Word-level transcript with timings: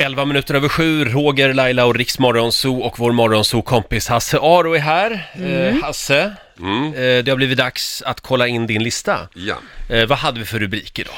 11 0.00 0.24
minuter 0.24 0.54
över 0.54 0.68
sju, 0.68 1.04
Roger, 1.04 1.54
Laila 1.54 1.84
och 1.84 1.94
Riks 1.94 2.18
Morgonzoo 2.18 2.80
och 2.80 2.98
vår 2.98 3.12
Morgonzoo-kompis 3.12 4.08
Hasse 4.08 4.38
Aro 4.38 4.74
är 4.74 4.78
här. 4.78 5.30
Eh, 5.34 5.82
Hasse, 5.82 6.20
eh, 6.20 7.24
det 7.24 7.28
har 7.28 7.36
blivit 7.36 7.58
dags 7.58 8.02
att 8.02 8.20
kolla 8.20 8.48
in 8.48 8.66
din 8.66 8.82
lista. 8.82 9.28
Ja. 9.34 9.54
Eh, 9.88 10.06
vad 10.06 10.18
hade 10.18 10.40
vi 10.40 10.46
för 10.46 10.58
rubrik 10.58 10.98
idag? 10.98 11.14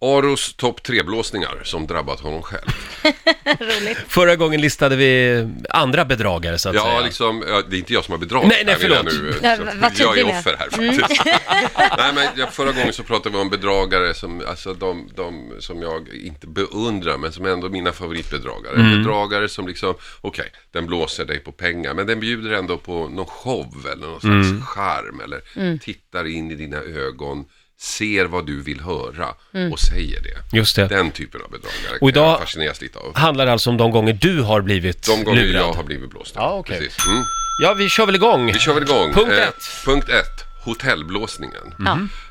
Aros 0.00 0.54
topp 0.54 0.82
tre-blåsningar 0.82 1.60
som 1.64 1.86
drabbat 1.86 2.20
honom 2.20 2.42
själv. 2.42 2.68
Roligt. 3.60 3.98
Förra 4.08 4.36
gången 4.36 4.60
listade 4.60 4.96
vi 4.96 5.48
andra 5.70 6.04
bedragare 6.04 6.58
så 6.58 6.68
att 6.68 6.74
Ja, 6.74 6.84
säga. 6.84 7.00
liksom, 7.00 7.44
ja, 7.48 7.62
det 7.70 7.76
är 7.76 7.78
inte 7.78 7.92
jag 7.92 8.04
som 8.04 8.12
har 8.12 8.18
bedragit 8.18 8.48
Nej, 8.48 8.62
nej, 8.64 8.74
här, 8.74 8.80
vill 8.82 8.90
jag 8.90 9.04
förlåt. 9.12 9.42
Nu, 9.42 9.48
Ja, 9.48 9.56
så 9.56 9.64
vad 9.80 9.92
jag 9.98 10.18
är 10.18 10.24
offer 10.38 10.56
här 10.58 10.70
faktiskt. 10.70 11.24
nej, 11.98 12.12
men 12.14 12.26
ja, 12.36 12.46
förra 12.46 12.72
gången 12.72 12.92
så 12.92 13.02
pratade 13.02 13.36
vi 13.36 13.42
om 13.42 13.50
bedragare 13.50 14.14
som, 14.14 14.42
alltså 14.48 14.74
de, 14.74 15.10
de 15.16 15.52
som 15.60 15.82
jag 15.82 16.08
inte 16.14 16.46
beundrar, 16.46 17.18
men 17.18 17.32
som 17.32 17.46
ändå 17.46 17.66
är 17.66 17.70
mina 17.70 17.92
favoritbedragare. 17.92 18.74
Mm. 18.74 18.98
Bedragare 19.02 19.48
som 19.48 19.68
liksom, 19.68 19.94
okej, 20.20 20.52
den 20.72 20.86
blåser 20.86 21.24
dig 21.24 21.38
på 21.38 21.52
pengar, 21.52 21.94
men 21.94 22.06
den 22.06 22.20
bjuder 22.20 22.50
ändå 22.50 22.76
på 22.78 23.08
någon 23.08 23.26
show 23.26 23.86
eller 23.92 24.06
någon 24.06 24.18
Mm. 24.30 24.44
slags 24.58 24.68
charm, 24.68 25.20
eller 25.24 25.78
tittar 25.78 26.26
in 26.26 26.50
i 26.50 26.54
dina 26.54 26.76
ögon, 26.76 27.44
ser 27.80 28.24
vad 28.24 28.46
du 28.46 28.62
vill 28.62 28.80
höra 28.80 29.34
och 29.72 29.80
säger 29.80 30.20
det. 30.22 30.56
Just 30.56 30.76
det. 30.76 30.86
Den 30.88 31.10
typen 31.10 31.40
av 31.42 31.50
bedragare 31.50 31.98
Och 32.00 32.08
idag- 32.08 32.38
fascineras 32.40 32.80
lite 32.80 32.98
av. 32.98 33.16
Handlar 33.16 33.46
alltså 33.46 33.70
om 33.70 33.76
de 33.76 33.90
gånger 33.90 34.12
du 34.12 34.40
har 34.42 34.60
blivit 34.60 35.02
De 35.06 35.24
gånger 35.24 35.42
lurad. 35.42 35.62
jag 35.62 35.72
har 35.72 35.82
blivit 35.84 36.10
blåst. 36.10 36.32
Ja, 36.36 36.52
okej. 36.52 36.78
Precis. 36.78 37.06
Mm. 37.06 37.22
Ja, 37.62 37.74
vi 37.74 37.88
kör 37.88 38.06
väl 38.06 38.14
igång. 38.14 38.46
Vi 38.46 38.58
kör 38.58 38.74
väl 38.74 38.82
igång. 38.82 39.12
Punkt 39.12 39.32
Eh, 39.32 39.48
ett. 39.48 39.84
punkt 39.84 40.08
ett. 40.08 40.44
Hotellblåsningen. 40.64 41.74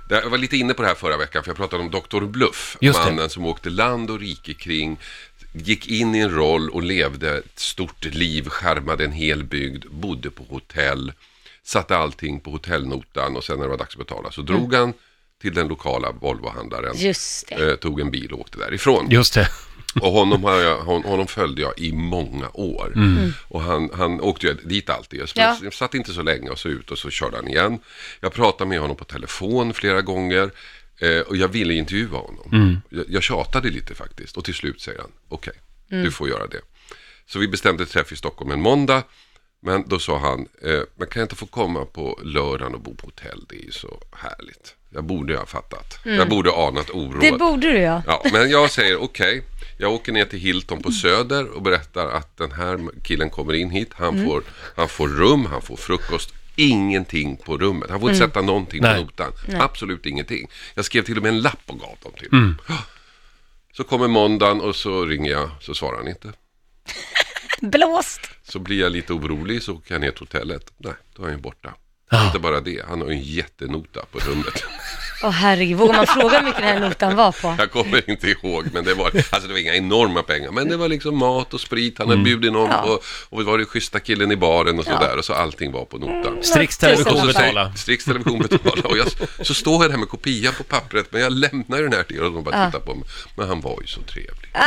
Det- 0.10 0.16
Jag 0.16 0.30
var 0.30 0.38
lite 0.38 0.58
inne 0.58 0.74
på 0.74 0.82
det 0.82 0.88
här 0.88 0.96
förra 0.96 1.18
veckan 1.18 1.44
för 1.44 1.50
jag 1.50 1.58
pratade 1.58 1.84
om 1.84 1.92
Dr. 1.92 2.26
Bluff. 2.26 2.78
Just 2.82 3.00
det. 3.04 3.06
mannen 3.12 3.30
som 3.30 3.46
åkte 3.46 3.70
land 3.70 4.10
och 4.12 4.20
rike 4.20 4.54
kring, 4.54 4.98
gick 5.54 5.88
in 5.88 6.16
i 6.16 6.20
en 6.20 6.32
roll 6.32 6.70
och 6.70 6.84
levde 6.84 7.38
ett 7.38 7.60
stort 7.60 8.06
liv, 8.06 8.50
skärmade 8.50 9.04
en 9.06 9.12
hel 9.12 9.44
bygd, 9.44 9.86
bodde 9.92 10.30
på 10.30 10.44
hotell, 10.50 11.12
satte 11.64 11.98
allting 11.98 12.40
på 12.40 12.52
hotellnotan 12.52 13.36
och 13.36 13.44
sen 13.44 13.56
när 13.58 13.64
det 13.64 13.70
var 13.70 13.78
dags 13.78 13.96
att 13.96 14.08
betala 14.08 14.32
så 14.32 14.42
drog 14.42 14.74
han 14.74 14.94
till 15.42 15.54
den 15.54 15.68
lokala 15.68 16.12
Volvohandlaren. 16.12 16.98
Just 16.98 17.48
det. 17.48 17.70
eh, 17.72 17.76
Tog 17.76 18.00
en 18.00 18.12
bil 18.12 18.32
och 18.34 18.40
åkte 18.40 18.58
därifrån. 18.58 19.10
Just 19.10 19.34
det. 19.34 19.50
Och 20.02 20.12
honom, 20.12 20.44
har 20.44 20.60
jag, 20.60 20.78
hon, 20.80 21.04
honom 21.04 21.28
följde 21.28 21.62
jag 21.62 21.80
i 21.80 21.92
många 21.94 22.50
år. 22.54 22.94
Och 23.48 23.62
han, 23.62 23.90
han 23.94 24.22
åkte 24.22 24.48
ju 24.48 24.54
dit 24.54 24.90
alltid. 24.90 25.20
Jag 25.20 25.30
Ja. 25.36 25.58
ja. 25.64 25.72
satt 25.72 25.94
inte 25.94 26.14
så 26.14 26.22
länge 26.22 26.50
och 26.50 26.60
så 26.60 26.70
ut 26.70 26.92
och 26.92 26.98
så 26.98 27.10
körde 27.10 27.36
han 27.36 27.48
igen. 27.48 27.80
Jag 28.20 28.34
pratade 28.34 28.70
med 28.70 28.80
honom 28.80 28.96
på 28.98 29.04
telefon 29.06 29.74
flera 29.74 30.02
gånger. 30.02 30.52
Eh, 31.00 31.20
och 31.20 31.38
jag 31.38 31.48
ville 31.48 31.74
intervjua 31.74 32.18
honom. 32.18 32.82
Jag, 32.90 33.06
jag 33.10 33.24
tjatade 33.24 33.70
lite 33.70 33.96
faktiskt. 33.96 34.38
Och 34.38 34.46
till 34.46 34.54
slut 34.54 34.82
säger 34.82 35.00
han, 35.00 35.12
okej, 35.30 35.54
du 35.90 36.12
får 36.12 36.30
göra 36.30 36.48
det. 36.48 36.62
Så 37.30 37.40
vi 37.40 37.48
bestämde 37.48 37.86
träff 37.86 38.12
i 38.12 38.16
Stockholm 38.16 38.52
en 38.52 38.62
måndag. 38.62 39.04
Men 39.68 39.84
då 39.88 40.00
sa 40.00 40.18
han, 40.18 40.48
eh, 40.62 40.82
men 40.96 41.08
kan 41.08 41.20
jag 41.20 41.26
inte 41.26 41.36
få 41.36 41.46
komma 41.46 41.86
på 41.86 42.20
lördagen 42.24 42.74
och 42.76 42.82
bo 42.82 42.96
på 42.96 43.06
hotell? 43.08 43.46
Det 43.50 43.56
är 43.56 43.64
ju 43.66 43.72
så 43.72 44.00
härligt. 44.12 44.76
Jag 44.90 45.04
borde 45.04 45.38
ha 45.38 45.46
fattat. 45.46 46.00
Jag 46.04 46.30
borde 46.30 46.50
ha 46.50 46.68
anat 46.68 46.90
oro. 46.90 47.20
Det 47.20 47.32
borde 47.32 47.72
du 47.72 47.78
ja. 47.80 48.02
Ja, 48.08 48.24
men 48.34 48.50
jag 48.50 48.72
säger 48.72 48.98
okej. 49.04 49.44
Jag 49.78 49.94
åker 49.94 50.12
ner 50.12 50.26
till 50.26 50.40
Hilton 50.40 50.82
på 50.82 50.92
Söder 50.92 51.48
och 51.56 51.62
berättar 51.62 52.08
att 52.08 52.38
den 52.38 52.52
här 52.52 52.80
killen 53.04 53.30
kommer 53.30 53.54
in 53.54 53.70
hit. 53.70 53.90
Han, 53.94 54.14
Mm. 54.14 54.26
får, 54.26 54.44
han 54.76 54.90
får 54.90 55.08
rum, 55.08 55.46
han 55.46 55.62
får 55.62 55.76
frukost. 55.76 56.34
Ingenting 56.56 57.38
på 57.38 57.58
rummet. 57.58 57.90
Han 57.90 58.00
får 58.00 58.10
inte 58.10 58.26
sätta 58.26 58.42
någonting 58.42 58.82
Nej. 58.82 58.96
på 58.96 59.02
notan. 59.02 59.32
Absolut 59.62 60.06
ingenting. 60.06 60.48
Jag 60.76 60.86
skrev 60.86 61.02
till 61.04 61.18
och 61.18 61.24
med 61.24 61.30
en 61.30 61.42
lapp 61.42 61.60
och 61.66 61.80
gav 61.80 61.98
dem 62.04 62.12
till 62.20 62.30
Mm. 62.32 62.56
Så 63.74 63.84
kommer 63.84 64.08
måndagen 64.08 64.62
och 64.62 64.76
så 64.76 65.06
ringer 65.06 65.32
jag, 65.32 65.50
så 65.62 65.74
svarar 65.74 65.98
han 65.98 66.08
inte. 66.08 66.34
Blåst. 67.62 68.22
Så 68.44 68.60
blir 68.60 68.80
jag 68.80 68.92
lite 68.92 69.14
orolig, 69.14 69.64
så 69.64 69.74
åker 69.74 69.94
jag 69.94 70.02
ner 70.02 70.12
till 70.12 70.20
hotellet. 70.20 70.72
Nej, 70.78 70.94
då 71.16 71.22
är 71.22 71.26
han 71.26 71.36
ju 71.36 71.42
borta. 71.42 71.74
Ah. 72.10 72.26
Inte 72.26 72.40
bara 72.40 72.62
det, 72.62 72.86
han 72.88 73.02
har 73.02 73.08
ju 73.08 73.14
en 73.14 73.24
jättenota 73.24 74.06
på 74.12 74.20
rummet. 74.20 74.64
Åh 75.24 75.30
herregud, 75.30 75.78
vågar 75.78 75.94
man 75.96 76.08
fråga 76.08 76.38
hur 76.40 76.46
mycket 76.46 76.62
den 76.62 76.70
här 76.74 76.80
notan 76.90 77.16
var 77.16 77.32
på? 77.32 77.56
Jag 77.58 77.72
kommer 77.72 78.10
inte 78.10 78.28
ihåg, 78.28 78.66
men 78.74 78.84
det 78.84 78.94
var, 78.94 79.06
alltså 79.06 79.48
det 79.48 79.54
var 79.54 79.60
inga 79.60 79.76
enorma 79.76 80.24
pengar. 80.24 80.52
Men 80.52 80.70
det 80.70 80.78
var 80.78 80.88
liksom 80.88 81.18
mat 81.18 81.54
och 81.54 81.62
sprit, 81.62 81.96
han 81.98 82.08
Mm. 82.08 82.18
hade 82.20 82.24
bjudit 82.30 82.54
någon 82.54 82.70
Ja. 82.70 83.00
och 83.30 83.40
det 83.40 83.46
var 83.46 83.58
det 83.58 83.66
schyssta 83.66 84.00
killen 84.00 84.32
i 84.32 84.36
baren 84.36 84.80
och 84.80 84.86
Ja. 84.88 84.92
sådär. 85.00 85.18
Och 85.18 85.26
så 85.26 85.34
allting 85.34 85.72
var 85.72 85.86
på 85.86 85.98
notan. 85.98 86.38
Strix 86.44 86.78
Tusen 86.78 86.96
Television 87.04 87.28
betala. 87.28 87.74
Strix 87.76 88.06
Television 88.06 88.40
betala. 88.40 88.82
Och 88.84 88.98
jag, 88.98 89.08
så 89.48 89.54
står 89.54 89.84
jag 89.84 89.92
där 89.92 89.98
med 89.98 90.10
kopian 90.10 90.54
på 90.58 90.64
pappret, 90.64 91.08
men 91.12 91.22
jag 91.22 91.32
lämnar 91.32 91.82
den 91.82 91.94
här 91.94 92.04
till 92.04 92.16
er 92.18 92.24
och 92.24 92.32
de 92.32 92.44
bara 92.44 92.66
tittar 92.66 92.80
på 92.86 92.96
mig. 92.96 93.04
Men 93.38 93.48
han 93.48 93.62
var 93.62 93.78
ju 93.82 93.88
så 93.88 94.02
trevlig. 94.02 94.34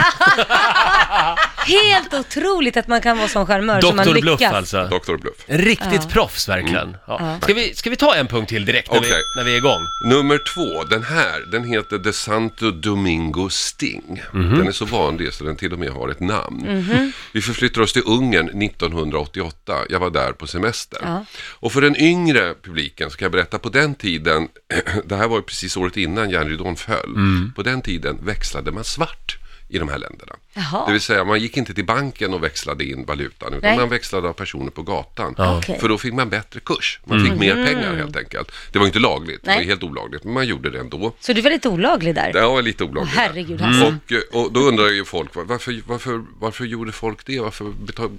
Helt 1.56 2.14
otroligt 2.14 2.76
att 2.76 2.88
man 2.88 3.00
kan 3.00 3.18
vara 3.18 3.28
sån 3.28 3.46
charmör 3.46 3.80
som 3.80 3.96
man 3.96 4.06
Dr. 4.06 4.14
lyckas. 4.14 4.38
Bluff 4.38 4.52
alltså. 4.52 4.84
Dr. 4.86 5.16
Bluff. 5.16 5.34
Riktigt 5.46 6.08
proffs 6.08 6.48
verkligen. 6.48 6.96
Ja. 7.06 7.38
Ska, 7.42 7.54
vi, 7.54 7.74
ska 7.74 7.90
vi 7.90 7.96
ta 7.96 8.14
en 8.14 8.26
punkt 8.26 8.48
till 8.48 8.64
direkt 8.64 8.92
när, 8.92 9.00
vi, 9.00 9.06
Okej. 9.06 9.22
när 9.36 9.44
vi 9.44 9.52
är 9.52 9.56
igång? 9.56 9.80
Nummer 10.04 10.38
två, 10.54 10.84
den 10.84 11.02
här, 11.02 11.40
den 11.50 11.64
heter 11.64 11.98
The 11.98 12.12
Santo 12.12 12.70
Domingo 12.70 13.48
Sting. 13.50 14.22
Den 14.32 14.66
är 14.66 14.72
så 14.72 14.84
vanlig 14.84 15.32
så 15.32 15.44
den 15.44 15.56
till 15.56 15.72
och 15.72 15.78
med 15.78 15.90
har 15.90 16.08
ett 16.08 16.20
namn. 16.20 17.12
Vi 17.32 17.42
förflyttar 17.42 17.80
oss 17.80 17.92
till 17.92 18.02
Ungern 18.06 18.62
1988. 18.62 19.74
Jag 19.88 20.00
var 20.00 20.10
där 20.10 20.32
på 20.32 20.46
semester. 20.46 20.98
Ja. 21.02 21.24
Och 21.50 21.72
för 21.72 21.80
den 21.80 21.96
yngre 21.96 22.54
publiken 22.62 23.10
så 23.10 23.16
kan 23.16 23.24
jag 23.24 23.32
berätta 23.32 23.58
på 23.58 23.68
den 23.68 23.94
tiden, 23.94 24.48
det 25.04 25.16
här 25.16 25.28
var 25.28 25.36
ju 25.36 25.42
precis 25.42 25.76
året 25.76 25.96
innan 25.96 26.30
järnridån 26.30 26.76
föll. 26.76 27.14
På 27.56 27.62
den 27.62 27.82
tiden 27.82 28.18
växlade 28.22 28.72
man 28.72 28.84
svart 28.84 29.39
i 29.70 29.78
de 29.78 29.88
här 29.88 29.98
länderna. 29.98 30.32
Jaha. 30.54 30.86
Det 30.86 30.92
vill 30.92 31.00
säga 31.00 31.24
man 31.24 31.40
gick 31.40 31.56
inte 31.56 31.74
till 31.74 31.84
banken 31.84 32.34
och 32.34 32.42
växlade 32.42 32.84
in 32.84 33.04
valutan 33.04 33.48
utan 33.48 33.70
Nej. 33.70 33.78
man 33.78 33.88
växlade 33.88 34.28
av 34.28 34.32
personer 34.32 34.70
på 34.70 34.82
gatan. 34.82 35.34
Okej. 35.38 35.78
För 35.80 35.88
då 35.88 35.98
fick 35.98 36.14
man 36.14 36.28
bättre 36.28 36.60
kurs. 36.60 37.00
Man 37.04 37.24
fick 37.24 37.34
mer 37.38 37.66
pengar 37.66 37.94
helt 37.96 38.16
enkelt. 38.16 38.52
Det 38.72 38.78
var 38.78 38.86
inte 38.86 38.98
lagligt, 38.98 39.42
det 39.42 39.50
Nej. 39.50 39.56
var 39.58 39.64
helt 39.64 39.82
olagligt, 39.82 40.24
men 40.24 40.34
man 40.34 40.46
gjorde 40.46 40.70
det 40.70 40.80
ändå. 40.80 41.12
Så 41.20 41.32
du 41.32 41.40
var 41.40 41.50
lite 41.50 41.68
olaglig 41.68 42.14
där? 42.14 42.32
Det 42.32 42.40
var 42.40 42.62
lite 42.62 42.84
olagligt. 42.84 43.14
Åh, 43.16 43.22
där. 43.22 43.28
herregud, 43.28 43.62
alltså. 43.62 43.84
och, 43.86 44.12
eh, 44.12 44.42
och 44.42 44.52
då 44.52 44.60
undrar 44.60 44.88
ju 44.88 45.04
folk, 45.04 45.30
varför, 45.34 45.80
varför, 45.86 46.24
varför 46.40 46.64
gjorde 46.64 46.92
folk 46.92 47.26
det? 47.26 47.40
Varför 47.40 47.72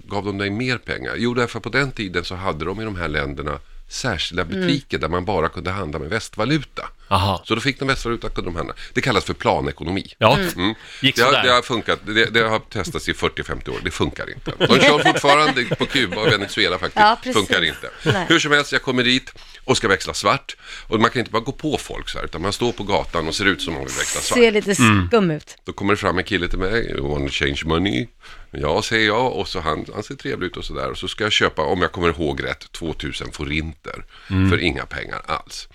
gav 0.07 0.25
de 0.25 0.37
dig 0.37 0.49
mer 0.49 0.77
pengar? 0.77 1.15
Jo, 1.17 1.33
därför 1.33 1.59
på 1.59 1.69
den 1.69 1.91
tiden 1.91 2.23
så 2.23 2.35
hade 2.35 2.65
de 2.65 2.81
i 2.81 2.83
de 2.83 2.95
här 2.95 3.07
länderna 3.07 3.59
särskilda 3.89 4.43
Mm. 4.43 4.61
butiker 4.61 4.97
där 4.97 5.07
man 5.09 5.25
bara 5.25 5.49
kunde 5.49 5.71
handla 5.71 5.99
med 5.99 6.09
västvaluta. 6.09 6.89
Aha. 7.11 7.43
Så 7.45 7.55
då 7.55 7.61
fick 7.61 7.79
de 7.79 7.87
västvaluta 7.87 8.29
kunde 8.29 8.49
de 8.49 8.55
handla. 8.55 8.73
Det 8.93 9.01
kallas 9.01 9.23
för 9.25 9.33
planekonomi. 9.33 10.13
Ja, 10.17 10.37
Mm. 10.55 10.73
gick 11.01 11.15
Det 11.15 11.21
har, 11.21 11.31
det 11.43 11.51
har 11.51 11.61
funkat, 11.61 11.99
det, 12.05 12.25
det 12.25 12.41
har 12.49 12.59
testats 12.59 13.09
i 13.09 13.13
40-50 13.13 13.69
år, 13.69 13.79
det 13.83 13.91
funkar 13.91 14.29
inte. 14.29 14.53
De 14.67 14.79
kör 14.79 14.99
fortfarande 15.03 15.63
på 15.75 15.85
Kuba 15.85 16.21
och 16.21 16.27
Venezuela 16.31 16.79
faktiskt, 16.79 16.99
Ja, 17.25 17.33
funkar 17.33 17.63
inte. 17.63 17.89
Nej. 18.05 18.25
Hur 18.29 18.39
som 18.39 18.51
helst, 18.51 18.71
jag 18.71 18.81
kommer 18.81 19.03
dit 19.03 19.31
och 19.65 19.77
ska 19.77 19.87
växla 19.87 20.13
svart. 20.13 20.55
Och 20.87 20.99
man 20.99 21.09
kan 21.11 21.19
inte 21.19 21.31
bara 21.31 21.41
gå 21.41 21.51
på 21.51 21.77
folk 21.77 22.09
så 22.09 22.17
här, 22.17 22.25
utan 22.25 22.41
man 22.41 22.53
står 22.53 22.71
på 22.71 22.83
gatan 22.83 23.27
och 23.27 23.35
ser 23.35 23.45
ut 23.45 23.61
som 23.61 23.73
om 23.73 23.79
man 23.79 23.87
vill 23.87 23.95
växla 23.97 24.21
svart. 24.21 24.37
Ser 24.37 24.51
lite 24.51 24.75
skum 24.75 25.31
ut. 25.31 25.57
Då 25.63 25.73
kommer 25.73 25.93
det 25.93 25.97
fram 25.97 26.17
en 26.17 26.23
kille 26.23 26.47
till 26.47 26.59
mig, 26.59 26.91
you 26.91 27.09
want 27.13 27.25
to 27.27 27.31
change 27.33 27.61
money? 27.65 28.07
Ja, 28.51 28.81
säger 28.81 29.07
jag 29.07 29.33
och 29.33 29.47
så 29.47 29.59
han, 29.59 29.85
han 29.93 30.03
ser 30.03 30.15
trevlig 30.15 30.47
ut 30.47 30.57
och 30.57 30.65
sådär. 30.65 30.91
Och 30.91 30.97
så 30.97 31.07
ska 31.07 31.23
jag 31.23 31.31
köpa, 31.31 31.61
om 31.61 31.81
jag 31.81 31.91
kommer 31.91 32.09
ihåg 32.09 32.43
rätt, 32.43 32.71
2000 32.71 33.31
forinter 33.31 34.05
för 34.27 34.59
inga 34.59 34.85
pengar 34.85 35.21
alls. 35.25 35.67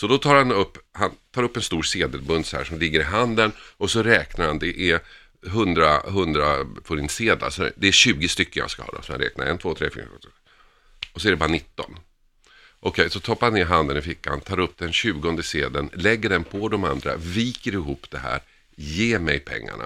Så 0.00 0.06
då 0.06 0.18
tar 0.18 0.34
han 0.34 0.52
upp, 0.52 0.78
han 0.92 1.10
tar 1.34 1.42
upp 1.42 1.56
en 1.56 1.62
stor 1.62 1.82
sedelbunt 1.82 2.46
så 2.46 2.56
här 2.56 2.64
som 2.64 2.78
ligger 2.78 3.00
i 3.00 3.02
handen 3.02 3.52
och 3.76 3.90
så 3.90 4.02
räknar 4.02 4.46
han, 4.46 4.58
det 4.58 4.80
är 4.80 5.00
100, 5.46 6.00
100 6.06 6.56
forintsedlar, 6.84 7.50
så 7.50 7.70
det 7.76 7.88
är 7.88 7.92
20 7.92 8.28
stycken 8.28 8.60
jag 8.60 8.70
ska 8.70 8.82
ha 8.82 8.92
då. 8.92 9.02
Så 9.02 9.12
han 9.12 9.20
räknar, 9.20 9.46
1, 9.46 9.60
2, 9.60 9.74
3, 9.74 9.90
4, 9.90 10.04
5, 10.04 10.30
och 11.12 11.20
så 11.20 11.28
är 11.28 11.30
det 11.30 11.36
bara 11.36 11.48
19. 11.48 11.98
Okej, 12.80 13.10
så 13.10 13.20
toppar 13.20 13.46
han 13.46 13.54
ner 13.54 13.64
handen 13.64 13.96
i 13.96 14.02
fickan, 14.02 14.40
tar 14.40 14.58
upp 14.58 14.78
den 14.78 14.92
20 14.92 15.42
sedeln, 15.42 15.90
lägger 15.92 16.28
den 16.28 16.44
på 16.44 16.68
de 16.68 16.84
andra, 16.84 17.16
viker 17.16 17.72
ihop 17.72 18.06
det 18.10 18.18
här, 18.18 18.40
ge 18.76 19.18
mig 19.18 19.40
pengarna. 19.40 19.84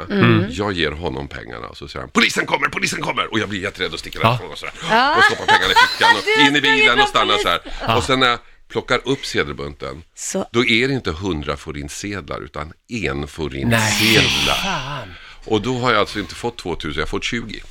Jag 0.51 0.73
ger 0.73 0.91
honom 0.91 1.29
pengarna 1.29 1.67
och 1.67 1.77
så 1.77 1.89
säger 1.89 2.01
han 2.01 2.11
polisen 2.11 2.47
kommer, 2.47 2.69
polisen 2.69 3.01
kommer! 3.01 3.33
Och 3.33 3.39
jag 3.39 3.49
blir 3.49 3.61
jätterädd 3.61 3.93
och 3.93 3.99
sticker 3.99 4.21
därifrån 4.21 4.51
och 4.51 4.59
sådär. 4.59 4.75
Och 5.17 5.25
stoppar 5.25 5.47
pengarna 5.47 5.73
i 5.73 5.75
fickan 5.75 6.17
och 6.17 6.47
in 6.49 6.57
i 6.57 6.61
bilen 6.61 7.01
och 7.01 7.09
stannar 7.09 7.39
så 7.39 7.49
här. 7.49 7.97
Och 7.97 8.05
sen 8.05 8.21
när 8.21 8.39
plockar 8.73 9.01
upp 9.05 9.27
sedelbunten, 9.27 10.03
Så, 10.15 10.47
då 10.53 10.65
är 10.67 10.89
det 10.89 10.95
inte 10.95 11.11
100 11.11 11.57
forintsedlar 11.57 12.41
utan 12.41 12.73
en 12.89 13.29
fan. 13.29 15.15
Och 15.45 15.61
då 15.63 15.79
har 15.79 15.91
jag 15.91 16.01
alltså 16.01 16.19
inte 16.19 16.35
fått 16.35 16.59
2000, 16.59 16.93
jag 17.01 17.03
har 17.03 17.07
fått 17.07 17.25
20. 17.25 17.63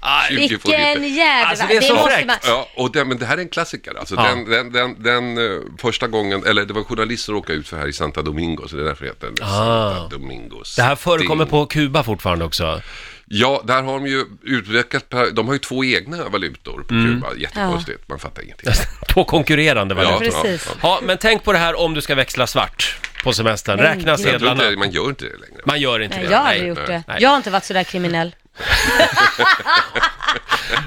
Aj, 0.00 0.28
20 0.28 0.36
vilken 0.40 1.14
jävla... 1.14 1.46
Alltså, 1.50 1.64
det 1.68 1.76
är 1.76 1.80
så 1.80 1.94
måste 1.94 2.10
fräckt. 2.14 2.26
man... 2.26 2.36
Ja, 2.44 2.68
och 2.76 2.92
den, 2.92 3.08
men 3.08 3.18
det 3.18 3.26
här 3.26 3.36
är 3.38 3.42
en 3.42 3.48
klassiker. 3.48 3.94
Alltså 3.98 4.14
Ja. 4.14 4.22
den, 4.22 4.44
den, 4.50 4.72
den, 4.72 5.02
den 5.02 5.38
eh, 5.38 5.60
första 5.78 6.06
gången, 6.08 6.44
eller 6.46 6.64
det 6.64 6.72
var 6.74 6.82
journalister 6.82 7.24
som 7.24 7.34
råkade 7.34 7.58
ut 7.58 7.68
för 7.68 7.76
här 7.78 7.88
i 7.88 7.92
Santa 7.92 8.22
Domingo, 8.22 8.68
så 8.68 8.76
det 8.76 8.82
är 8.82 8.86
därför 8.86 9.04
det 9.04 9.10
heter 9.10 9.44
Ah. 9.44 9.94
Santa 9.94 10.16
Domingo. 10.16 10.62
Det 10.76 10.82
här 10.82 10.96
förekommer 10.96 11.44
Sting. 11.44 11.50
på 11.50 11.66
Kuba 11.66 12.02
fortfarande 12.02 12.44
också. 12.44 12.82
Ja, 13.28 13.62
där 13.64 13.82
har 13.82 13.92
de 13.92 14.06
ju 14.06 14.24
utvecklat, 14.42 15.04
de 15.32 15.46
har 15.46 15.52
ju 15.54 15.58
två 15.58 15.84
egna 15.84 16.28
valutor 16.28 16.80
på 16.82 16.88
Kuba. 16.88 17.26
Jättekonstigt, 17.36 18.08
man 18.08 18.18
fattar 18.18 18.42
ingenting. 18.42 18.72
Två 19.08 19.24
konkurrerande 19.24 19.94
Ja, 19.94 20.02
valutor. 20.10 20.26
ja, 20.36 20.42
Precis. 20.42 20.68
ja. 20.68 20.74
Ja, 20.82 21.00
men 21.02 21.18
tänk 21.18 21.44
på 21.44 21.52
det 21.52 21.58
här 21.58 21.80
om 21.80 21.94
du 21.94 22.00
ska 22.00 22.14
växla 22.14 22.46
svart 22.46 22.98
på 23.24 23.32
semestern. 23.32 23.78
Räkna 23.78 24.16
sedlarna. 24.16 24.64
inte, 24.68 24.76
man 24.78 24.90
gör 24.90 25.08
inte 25.08 25.24
det 25.24 25.30
längre. 25.30 25.62
Man 25.64 25.80
gör 25.80 26.00
inte 26.00 26.16
Nej, 26.16 26.26
det. 26.26 26.32
jag 26.32 26.38
har 26.38 26.48
aldrig 26.50 26.68
gjort 26.68 26.86
det. 26.86 27.02
nej. 27.08 27.16
Jag 27.20 27.28
har 27.30 27.36
inte 27.36 27.50
varit 27.50 27.64
sådär 27.64 27.84
kriminell. 27.84 28.34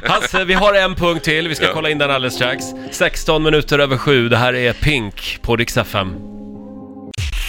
Hasse, 0.04 0.44
vi 0.46 0.54
har 0.54 0.74
en 0.74 0.96
punkt 0.96 1.24
till. 1.26 1.48
Vi 1.48 1.56
ska 1.56 1.66
Ja. 1.66 1.72
kolla 1.74 1.90
in 1.90 1.98
den 1.98 2.12
alldeles 2.12 2.34
strax. 2.36 2.64
16 2.92 3.44
minuter 3.44 3.80
över 3.80 3.98
sju. 3.98 4.30
Det 4.30 4.38
här 4.38 4.54
är 4.56 4.74
Pink 4.74 5.40
på 5.42 5.56
Rix 5.56 5.78
FM. 5.78 6.16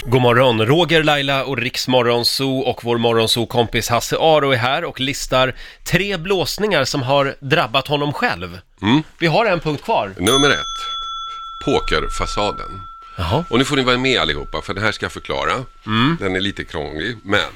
God 0.05 0.23
morgon! 0.23 0.67
Roger, 0.67 1.03
Laila 1.03 1.45
och 1.45 1.59
Riks 1.59 1.89
Morgonzoo 1.89 2.61
och 2.61 2.85
vår 2.85 2.99
Morgonzoo-kompis 2.99 3.89
Hasse 3.89 4.17
Aro 4.17 4.51
är 4.51 4.57
här 4.57 4.85
och 4.85 5.01
listar 5.01 5.55
tre 5.85 6.17
blåsningar 6.17 6.85
som 6.85 7.03
har 7.03 7.35
drabbat 7.41 7.89
honom 7.89 8.13
själv. 8.13 8.59
Mm. 8.83 9.03
Vi 9.19 9.27
har 9.27 9.47
en 9.47 9.61
punkt 9.61 9.85
kvar. 9.85 10.15
Nummer 10.19 10.51
ett, 10.51 10.79
pokerfasaden. 11.65 12.81
Jaha. 13.19 13.45
Och 13.51 13.59
nu 13.59 13.65
får 13.65 13.77
ni 13.77 13.83
vara 13.83 13.99
med 13.99 14.21
allihopa, 14.21 14.63
för 14.63 14.75
det 14.75 14.81
här 14.81 14.93
ska 14.93 15.05
jag 15.05 15.13
förklara. 15.13 15.53
Den 16.21 16.37
är 16.37 16.41
lite 16.41 16.65
krånglig, 16.65 17.17
men 17.23 17.51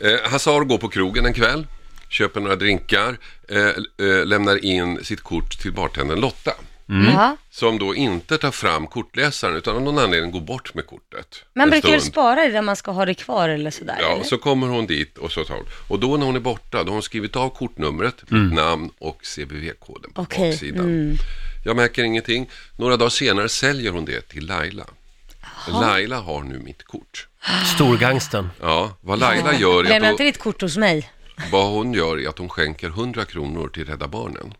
eh, 0.00 0.30
Hazar 0.30 0.60
går 0.60 0.78
på 0.78 0.88
krogen 0.88 1.26
en 1.26 1.34
kväll, 1.34 1.66
köper 2.08 2.40
några 2.40 2.56
drinkar, 2.56 3.16
eh, 3.48 3.58
eh, 4.06 4.24
lämnar 4.24 4.64
in 4.64 5.04
sitt 5.04 5.20
kort 5.20 5.58
till 5.58 5.72
bartendern 5.72 6.20
Lotta. 6.20 6.52
Ja. 6.88 7.36
Som 7.50 7.78
då 7.78 7.94
inte 7.94 8.38
tar 8.38 8.50
fram 8.50 8.86
kortläsaren 8.86 9.56
utan 9.56 9.76
av 9.76 9.82
någon 9.82 9.98
anledning 9.98 10.30
går 10.30 10.40
bort 10.40 10.74
med 10.74 10.86
kortet. 10.86 11.44
Men 11.54 11.62
en 11.64 11.70
brukar 11.70 11.92
du 11.92 12.00
stund. 12.00 12.12
spara 12.12 12.42
det 12.42 12.48
där 12.52 12.62
man 12.62 12.76
ska 12.76 12.90
ha 12.90 13.04
det 13.04 13.14
kvar 13.14 13.48
eller 13.48 13.70
sådär? 13.70 13.96
Ja, 14.00 14.12
eller? 14.12 14.24
så 14.24 14.38
kommer 14.38 14.66
hon 14.66 14.86
dit 14.86 15.18
och 15.18 15.32
så 15.32 15.44
tar 15.44 15.54
hon. 15.54 15.64
Och 15.88 16.00
då 16.00 16.16
när 16.16 16.26
hon 16.26 16.36
är 16.36 16.40
borta, 16.40 16.78
då 16.84 16.88
har 16.88 16.92
hon 16.92 17.02
skrivit 17.02 17.36
av 17.36 17.48
kortnumret, 17.48 18.30
mitt 18.30 18.52
namn 18.54 18.90
och 18.98 19.20
CBV-koden 19.22 20.12
på 20.12 20.22
Okej, 20.22 20.50
baksidan. 20.50 21.18
Jag 21.64 21.76
märker 21.76 22.02
ingenting. 22.04 22.50
Några 22.78 22.96
dagar 22.96 23.10
senare 23.10 23.48
säljer 23.48 23.92
hon 23.92 24.04
det 24.04 24.20
till 24.28 24.46
Laila. 24.46 24.84
Laila 25.68 26.20
har 26.20 26.42
nu 26.42 26.58
mitt 26.58 26.82
kort. 26.84 27.28
Storgangsten. 27.74 28.48
Ja, 28.60 28.96
vad 29.00 29.18
Laila 29.18 29.54
gör 29.54 29.80
är 29.84 29.88
Lämna 29.88 30.08
att 30.08 30.12
inte 30.12 30.22
hon, 30.22 30.26
ditt 30.32 30.38
kort 30.38 30.60
hos 30.62 30.76
mig. 30.76 31.10
vad 31.52 31.70
hon 31.72 31.92
gör 31.94 32.20
är 32.20 32.28
att 32.28 32.38
hon 32.38 32.48
skänker 32.48 32.88
100 32.88 33.24
kronor 33.24 33.68
till 33.68 33.84
Rädda 33.84 34.08
Barnen. 34.08 34.54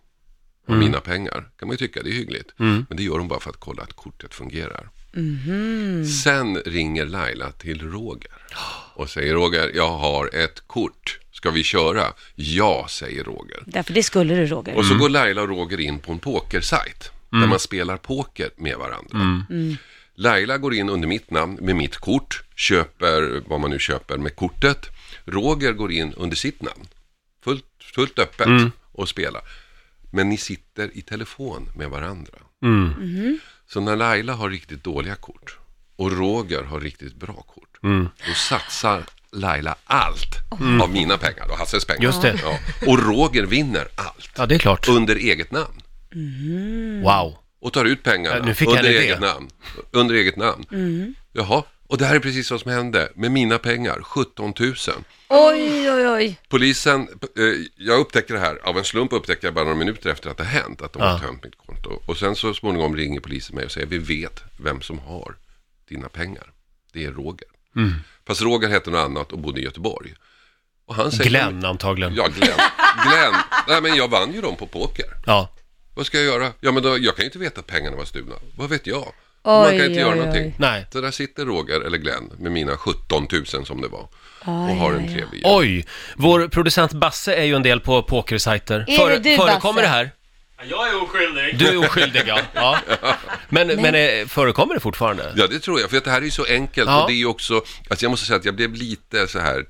Av 0.69 0.75
Mm. 0.75 0.87
mina 0.87 1.01
pengar. 1.01 1.49
Kan 1.59 1.69
man 1.69 1.75
ju 1.75 1.77
tycka, 1.79 2.03
det 2.03 2.11
är 2.11 2.13
hyggligt. 2.13 2.53
Men 2.57 2.87
det 2.89 3.03
gör 3.03 3.19
hon 3.19 3.29
bara 3.29 3.41
för 3.41 3.51
att 3.51 3.57
kolla 3.61 3.83
att 3.83 3.93
kortet 3.93 4.35
fungerar. 4.35 4.89
Mhm. 5.13 6.07
Sen 6.07 6.57
ringer 6.57 7.07
Laila 7.07 7.53
till 7.53 7.91
Roger 7.91 8.31
och 8.95 9.11
säger 9.11 9.35
Roger, 9.35 9.71
jag 9.75 9.89
har 9.89 10.31
ett 10.35 10.63
kort. 10.67 11.19
Ska 11.33 11.51
vi 11.51 11.63
köra? 11.63 12.05
Ja, 12.35 12.87
säger 12.91 13.25
Roger. 13.25 13.63
Därför 13.67 13.93
det 13.95 14.03
skulle 14.03 14.35
du 14.35 14.47
Roger. 14.47 14.75
Och 14.77 14.85
så 14.87 14.95
går 14.99 15.09
Laila 15.09 15.43
och 15.43 15.49
Roger 15.49 15.81
in 15.81 15.99
på 15.99 16.13
en 16.13 16.19
pokersajt 16.19 17.11
där 17.31 17.47
man 17.47 17.59
spelar 17.59 17.97
poker 17.97 18.51
med 18.57 18.77
varandra. 18.77 19.47
Laila 20.15 20.59
går 20.59 20.75
in 20.75 20.89
under 20.89 21.09
mitt 21.09 21.31
namn 21.31 21.59
med 21.61 21.77
mitt 21.77 21.97
kort, 21.97 22.43
köper 22.57 23.43
vad 23.47 23.61
man 23.61 23.71
nu 23.71 23.79
köper 23.79 24.19
med 24.19 24.37
kortet. 24.37 24.87
Roger 25.25 25.73
går 25.73 25.93
in 25.93 26.13
under 26.17 26.37
sitt 26.37 26.63
namn, 26.63 26.87
fullt, 27.45 27.65
fullt 27.95 28.19
öppet 28.19 28.49
och 28.93 29.09
spelar. 29.09 29.43
Men 30.11 30.29
ni 30.29 30.37
sitter 30.37 30.91
i 30.97 31.03
telefon 31.03 31.69
med 31.77 31.91
varandra. 31.91 32.39
Så 33.69 33.81
när 33.81 33.97
Laila 33.97 34.33
har 34.35 34.51
riktigt 34.51 34.85
dåliga 34.85 35.15
kort 35.15 35.59
och 35.97 36.13
Roger 36.13 36.63
har 36.63 36.81
riktigt 36.81 37.15
bra 37.15 37.35
kort, 37.35 37.79
då 38.29 38.35
satsar 38.35 39.03
Laila 39.33 39.77
allt 39.85 40.37
av 40.83 40.91
mina 40.91 41.19
pengar 41.19 41.51
och 41.51 41.59
Hasses 41.59 41.85
pengar. 41.85 42.03
Just 42.03 42.23
det. 42.23 42.41
Ja. 42.43 42.59
Och 42.87 42.99
Roger 42.99 43.43
vinner 43.47 43.89
allt 43.97 44.31
Ja, 44.37 44.47
det 44.47 44.55
är 44.55 44.59
klart. 44.59 44.89
under 44.89 45.17
eget 45.17 45.51
namn 45.51 45.81
Wow. 47.03 47.37
och 47.61 47.73
tar 47.73 47.85
ut 47.85 48.03
pengarna 48.03 48.37
Ja, 48.37 48.45
nu 48.45 48.55
fick 48.55 48.69
jag 48.69 48.77
under 48.77 48.91
eget 48.91 49.21
namn. 49.21 49.49
Under 49.91 50.15
eget 50.15 50.37
namn. 50.37 50.65
Jaha, 51.33 51.63
och 51.89 51.99
det 51.99 52.05
här 52.07 52.15
är 52.15 52.21
precis 52.21 52.51
vad 52.51 52.61
som 52.61 52.71
hände 52.71 53.13
med 53.15 53.31
mina 53.33 53.59
pengar, 53.59 54.01
17 54.03 54.55
000. 54.61 54.75
Oj, 55.29 55.91
oj, 55.91 56.09
oj. 56.09 56.39
Polisen, 56.49 57.01
eh, 57.03 57.45
jag 57.77 58.01
upptäcker 58.01 58.35
det 58.35 58.41
här, 58.41 58.59
av 58.69 58.79
en 58.79 58.85
slump 58.85 59.13
upptäcker 59.13 59.47
jag 59.47 59.55
bara 59.55 59.65
några 59.65 59.77
minuter 59.79 60.11
efter 60.11 60.31
att 60.31 60.37
det 60.37 60.45
har 60.45 60.51
hänt, 60.51 60.83
att 60.83 60.93
de 60.93 61.03
Ja. 61.03 61.09
har 61.09 61.19
tömt 61.19 61.45
mitt 61.45 61.57
konto. 61.67 62.01
Och 62.07 62.17
sen 62.17 62.37
så 62.37 62.55
småningom 62.55 62.97
ringer 62.97 63.21
polisen 63.21 63.57
mig 63.57 63.65
och 63.65 63.71
säger, 63.73 63.87
vi 63.87 63.99
vet 63.99 64.45
vem 64.61 64.81
som 64.83 64.99
har 64.99 65.37
dina 65.89 66.09
pengar. 66.09 66.53
Det 66.93 67.05
är 67.05 67.11
Roger. 67.13 67.49
Mm. 67.77 67.95
Fast 68.27 68.43
Roger 68.43 68.69
hette 68.69 68.91
något 68.91 69.05
annat 69.05 69.33
och 69.33 69.39
bodde 69.39 69.61
i 69.61 69.65
Göteborg. 69.65 70.15
Och 70.87 70.95
han 70.95 71.11
säger, 71.13 71.31
Glenn 71.31 71.65
antagligen. 71.65 72.15
Ja, 72.15 72.29
Glenn. 72.29 72.59
Glenn. 73.09 73.35
Nej, 73.69 73.83
men 73.83 73.97
jag 73.97 74.09
vann 74.09 74.33
ju 74.33 74.41
dem 74.41 74.57
på 74.57 74.67
poker. 74.67 75.07
Ja. 75.27 75.49
Vad 75.95 76.07
ska 76.07 76.17
jag 76.21 76.27
göra? 76.27 76.53
Ja, 76.61 76.73
men 76.73 76.83
då, 76.83 76.99
jag 76.99 77.17
kan 77.17 77.23
ju 77.23 77.27
inte 77.27 77.39
veta 77.39 77.61
att 77.61 77.67
pengarna 77.67 77.97
var 77.97 78.05
stulna. 78.05 78.35
Vad 78.57 78.71
vet 78.71 78.87
jag? 78.87 79.13
Oj, 79.49 79.53
Man 79.53 79.65
kan 79.67 79.75
inte 79.75 79.87
oj, 79.89 79.97
göra 79.97 80.13
oj. 80.13 80.19
någonting. 80.19 80.55
Nej. 80.59 80.87
Så 80.93 81.01
där 81.01 81.11
sitter 81.11 81.45
Roger 81.45 81.81
eller 81.81 81.99
Glenn 81.99 82.33
med 82.39 82.53
mina 82.53 82.77
17 82.77 83.27
000 83.33 83.67
som 83.67 83.81
det 83.81 83.89
var. 83.89 84.01
och 84.45 84.69
Aj, 84.69 84.79
har 84.79 84.93
en 84.93 85.07
trevlig 85.07 85.33
jul. 85.39 85.43
Oj, 85.45 85.85
vår 86.17 86.49
producent 86.49 86.93
Basse 86.93 87.35
är 87.35 87.45
ju 87.45 87.55
en 87.55 87.63
del 87.63 87.81
på 87.81 88.03
pokersajter. 88.03 88.85
Är 88.89 89.11
det 89.11 89.19
du, 89.19 89.37
förekommer 89.37 89.73
Basse? 89.73 89.81
det 89.83 89.89
här? 89.89 90.11
Jag 90.63 90.89
är 90.89 91.03
oskyldig. 91.03 91.59
Du 91.59 91.67
är 91.69 91.77
oskyldig 91.87 92.23
ja. 92.27 92.41
ja. 92.55 92.79
Men, 93.49 93.67
men 93.67 93.95
eh, 93.95 94.27
förekommer 94.27 94.75
det 94.75 94.81
fortfarande? 94.81 95.33
Ja, 95.37 95.47
det 95.47 95.59
tror 95.59 95.81
jag. 95.81 95.91
För 95.91 95.97
att 95.97 96.05
det 96.05 96.11
här 96.11 96.19
är 96.21 96.25
ju 96.25 96.31
så 96.31 96.45
enkelt 96.45 96.89
Ja. 96.91 97.03
och 97.03 97.09
det 97.09 97.15
är 97.15 97.17
ju 97.19 97.27
också, 97.27 97.55
alltså 97.91 98.05
jag 98.05 98.11
måste 98.11 98.27
säga 98.27 98.39
att 98.39 98.45
jag 98.45 98.55
blev 98.57 98.75
lite 98.75 99.29
så 99.29 99.39
här 99.39 99.65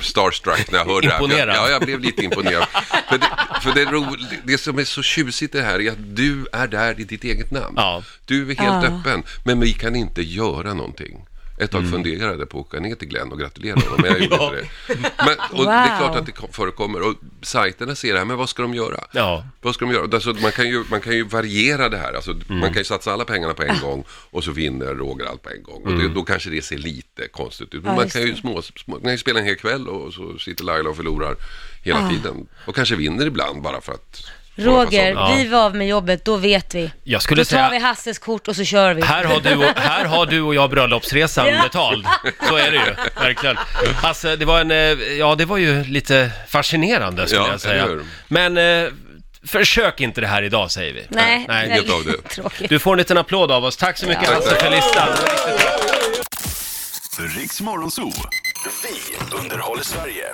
starstruck 0.00 0.70
när 0.70 0.78
jag 0.78 0.86
hörde 0.86 1.06
det 1.06 1.12
här. 1.12 1.20
Imponerad. 1.22 1.48
Jag, 1.56 1.68
ja, 1.68 1.70
jag 1.70 1.82
blev 1.82 2.00
lite 2.00 2.22
imponerad. 2.24 2.66
för 3.08 3.18
det, 3.18 3.26
för 3.62 3.72
det, 3.72 3.84
ro, 3.84 4.16
det 4.44 4.58
som 4.58 4.78
är 4.78 4.84
så 4.84 5.02
tjusigt 5.02 5.54
i 5.54 5.58
det 5.58 5.64
här 5.64 5.80
är 5.80 5.90
att 5.90 6.16
du 6.16 6.46
är 6.52 6.66
där 6.66 7.00
i 7.00 7.04
ditt 7.04 7.24
eget 7.24 7.50
namn. 7.50 7.74
Ja. 7.76 8.02
Du 8.24 8.42
är 8.42 8.46
helt 8.46 8.60
Ja. 8.84 8.84
öppen, 9.00 9.22
men 9.44 9.60
vi 9.60 9.72
kan 9.72 9.96
inte 9.96 10.22
göra 10.22 10.74
någonting. 10.74 11.24
Ett 11.58 11.70
tag 11.70 11.80
Mm. 11.80 11.92
funderade 11.92 12.38
jag 12.38 12.48
på 12.48 12.60
att 12.60 12.66
åka 12.66 12.80
ner 12.80 12.94
till 12.94 13.08
Glenn 13.08 13.32
och 13.32 13.38
gratulera 13.38 13.74
honom, 13.80 13.98
men 14.02 14.10
jag 14.12 14.20
gjorde 14.22 14.36
Ja. 14.36 14.52
inte 14.56 14.68
det. 14.88 15.10
Men, 15.18 15.36
och 15.58 15.64
Det 15.64 15.70
är 15.70 15.88
Wow. 15.90 15.98
klart 15.98 16.16
att 16.16 16.26
det 16.26 16.32
kom- 16.32 16.52
förekommer 16.52 17.08
och 17.08 17.14
sajterna 17.42 17.94
ser 17.94 18.12
det 18.12 18.18
här, 18.18 18.24
men 18.26 18.36
vad 18.36 18.48
ska 18.48 18.62
de 18.62 18.74
göra? 18.74 19.04
Ja. 19.12 19.46
Vad 19.62 19.74
ska 19.74 19.84
de 19.84 19.94
göra? 19.94 20.04
Alltså, 20.14 20.32
man, 20.42 20.52
kan 20.52 20.68
ju, 20.68 20.84
man 20.90 21.00
kan 21.00 21.12
ju 21.12 21.24
variera 21.24 21.88
det 21.88 21.98
här. 21.98 22.12
Alltså, 22.12 22.30
Mm. 22.30 22.58
Man 22.58 22.68
kan 22.68 22.78
ju 22.78 22.84
satsa 22.84 23.12
alla 23.12 23.24
pengarna 23.24 23.54
på 23.54 23.62
en 23.62 23.80
gång 23.80 24.04
och 24.08 24.44
så 24.44 24.50
vinner 24.50 24.94
Roger 24.94 25.24
allt 25.26 25.42
på 25.42 25.50
en 25.50 25.62
gång. 25.62 25.82
Och 25.82 25.90
Mm. 25.90 26.02
det, 26.08 26.14
då 26.14 26.22
kanske 26.24 26.50
det 26.50 26.62
ser 26.64 26.78
lite 26.78 27.28
konstigt 27.32 27.74
ut. 27.74 27.82
Men 27.82 27.92
Ja, 27.92 27.96
man 28.00 28.08
kan 28.10 28.22
ju 28.22 28.36
små, 28.36 28.62
små, 28.62 28.74
man 28.94 29.00
kan 29.02 29.12
ju 29.12 29.18
spela 29.18 29.38
en 29.40 29.46
hel 29.46 29.56
kväll 29.56 29.88
och 29.88 30.12
så 30.12 30.38
sitter 30.38 30.64
Laila 30.64 30.90
och 30.90 30.96
förlorar 30.96 31.36
hela 31.84 32.08
tiden. 32.10 32.46
Och 32.66 32.74
kanske 32.74 32.96
vinner 32.96 33.26
ibland 33.26 33.62
bara 33.62 33.80
för 33.80 33.92
att... 33.92 34.26
Roger, 34.56 35.10
Ja. 35.12 35.34
vi 35.36 35.48
var 35.48 35.60
av 35.64 35.74
med 35.76 35.88
jobbet, 35.88 36.24
då 36.24 36.36
vet 36.36 36.74
vi. 36.74 36.92
Jag 37.04 37.22
skulle 37.22 37.40
Då 37.40 37.44
tar 37.44 37.56
säga- 37.56 37.70
vi 37.70 37.78
Hasses 37.78 38.18
kort 38.18 38.48
och 38.48 38.56
så 38.56 38.64
kör 38.64 38.94
vi. 38.94 39.02
Här 39.02 39.24
har, 39.24 39.40
du 39.40 39.54
och, 39.56 39.64
här 39.76 40.04
har 40.04 40.26
du 40.26 40.40
och 40.40 40.54
jag 40.54 40.70
bröllopsresan 40.70 41.46
Ja. 41.54 41.62
betald. 41.62 42.06
Så 42.48 42.56
är 42.56 42.70
det 42.70 42.76
ju, 42.76 42.94
verkligen. 43.22 43.56
Alltså, 44.02 44.36
det 44.36 44.44
var 44.44 44.60
en, 44.60 44.70
eh, 44.70 44.76
ja 45.18 45.34
det 45.34 45.44
var 45.44 45.56
ju 45.56 45.84
lite 45.84 46.30
fascinerande 46.48 47.26
skulle 47.26 47.40
Ja, 47.42 47.48
jag 47.50 47.60
säga. 47.60 47.88
Men 48.28 48.56
eh, 48.56 48.90
försök 49.46 50.00
inte 50.00 50.20
det 50.20 50.26
här 50.26 50.42
idag 50.42 50.70
säger 50.70 50.92
vi. 50.92 51.06
Nej, 51.08 51.44
Nej, 51.48 51.66
inget 51.70 51.90
av 51.92 52.04
det. 52.04 52.28
Tråkigt. 52.28 52.68
Du 52.68 52.78
får 52.78 52.92
en 52.92 52.98
liten 52.98 53.18
applåd 53.18 53.50
av 53.52 53.64
oss. 53.64 53.76
Tack 53.76 53.98
så 53.98 54.06
mycket 54.06 54.24
Ja. 54.28 54.34
Hasse 54.34 54.56
för 54.56 54.70
listan. 54.70 55.08
Riks 57.38 57.60
Morgonzoo. 57.60 58.12
Vi 58.82 59.36
underhåller 59.38 59.82
Sverige. 59.82 60.24